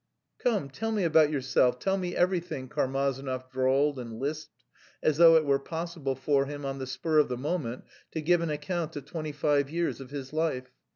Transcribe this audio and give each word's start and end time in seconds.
"Come, 0.39 0.71
tell 0.71 0.91
me 0.91 1.03
about 1.03 1.29
yourself, 1.29 1.77
tell 1.77 1.95
me 1.95 2.15
everything," 2.15 2.67
Karmazinov 2.69 3.51
drawled 3.51 3.99
and 3.99 4.13
lisped, 4.19 4.63
as 5.03 5.17
though 5.17 5.35
it 5.35 5.45
were 5.45 5.59
possible 5.59 6.15
for 6.15 6.47
him 6.47 6.65
on 6.65 6.79
the 6.79 6.87
spur 6.87 7.19
of 7.19 7.27
the 7.27 7.37
moment 7.37 7.83
to 8.13 8.19
give 8.23 8.41
an 8.41 8.49
account 8.49 8.95
of 8.95 9.05
twenty 9.05 9.31
five 9.31 9.69
years 9.69 10.01
of 10.01 10.09
his 10.09 10.33
life. 10.33 10.71